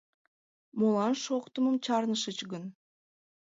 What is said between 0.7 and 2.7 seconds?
Молан шоктымым чарнышыч гын?